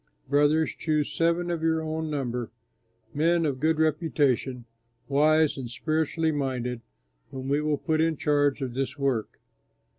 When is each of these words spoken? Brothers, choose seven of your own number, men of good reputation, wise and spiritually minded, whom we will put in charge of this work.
Brothers, 0.27 0.73
choose 0.73 1.13
seven 1.13 1.51
of 1.51 1.61
your 1.61 1.83
own 1.83 2.09
number, 2.09 2.49
men 3.13 3.45
of 3.45 3.59
good 3.59 3.77
reputation, 3.77 4.65
wise 5.07 5.57
and 5.57 5.69
spiritually 5.69 6.31
minded, 6.31 6.81
whom 7.29 7.49
we 7.49 7.61
will 7.61 7.77
put 7.77 8.01
in 8.01 8.17
charge 8.17 8.63
of 8.63 8.73
this 8.73 8.97
work. 8.97 9.39